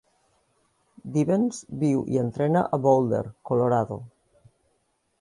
Dibens 1.17 1.59
viu 1.85 2.03
i 2.15 2.21
entrena 2.23 2.65
a 2.79 2.83
Boulder, 2.87 3.23
Colorado. 3.51 4.03